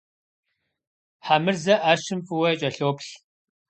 Хьэмырзэ 1.25 1.75
ӏэщым 1.81 2.19
фӏыуэ 2.25 2.51
кӏэлъоплъ. 2.59 3.11